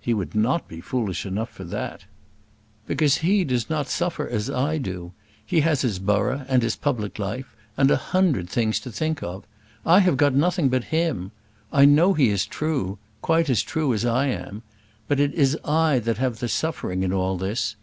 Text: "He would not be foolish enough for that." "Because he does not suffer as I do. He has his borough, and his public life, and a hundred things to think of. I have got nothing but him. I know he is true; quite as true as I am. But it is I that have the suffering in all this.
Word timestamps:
"He 0.00 0.14
would 0.14 0.32
not 0.36 0.68
be 0.68 0.80
foolish 0.80 1.26
enough 1.26 1.48
for 1.48 1.64
that." 1.64 2.04
"Because 2.86 3.16
he 3.16 3.42
does 3.42 3.68
not 3.68 3.88
suffer 3.88 4.28
as 4.28 4.48
I 4.48 4.78
do. 4.78 5.10
He 5.44 5.62
has 5.62 5.80
his 5.80 5.98
borough, 5.98 6.44
and 6.46 6.62
his 6.62 6.76
public 6.76 7.18
life, 7.18 7.56
and 7.76 7.90
a 7.90 7.96
hundred 7.96 8.48
things 8.48 8.78
to 8.78 8.92
think 8.92 9.24
of. 9.24 9.42
I 9.84 9.98
have 9.98 10.16
got 10.16 10.34
nothing 10.34 10.68
but 10.68 10.84
him. 10.94 11.32
I 11.72 11.84
know 11.84 12.14
he 12.14 12.28
is 12.28 12.46
true; 12.46 12.98
quite 13.22 13.50
as 13.50 13.60
true 13.62 13.92
as 13.92 14.04
I 14.04 14.26
am. 14.26 14.62
But 15.08 15.18
it 15.18 15.34
is 15.34 15.58
I 15.64 15.98
that 15.98 16.18
have 16.18 16.38
the 16.38 16.46
suffering 16.46 17.02
in 17.02 17.12
all 17.12 17.36
this. 17.36 17.74